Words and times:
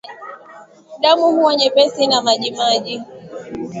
Damu 1.01 1.21
huwa 1.31 1.55
nyepesi 1.55 2.07
na 2.07 2.21
majimaji 2.21 3.01